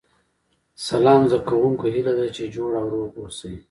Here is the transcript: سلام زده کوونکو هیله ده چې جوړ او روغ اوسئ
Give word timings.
سلام 0.87 1.21
زده 1.29 1.45
کوونکو 1.49 1.85
هیله 1.95 2.13
ده 2.17 2.25
چې 2.35 2.43
جوړ 2.55 2.71
او 2.79 2.85
روغ 2.93 3.11
اوسئ 3.21 3.55